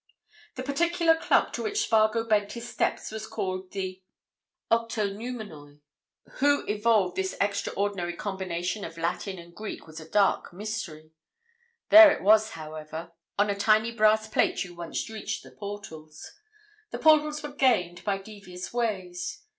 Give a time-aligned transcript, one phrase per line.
[0.55, 4.01] The particular club to which Spargo bent his steps was called the
[4.71, 5.79] Octoneumenoi.
[6.37, 11.11] Who evolved this extraordinary combination of Latin and Greek was a dark mystery:
[11.89, 16.31] there it was, however, on a tiny brass plate you once reached the portals.
[16.89, 19.43] The portals were gained by devious ways.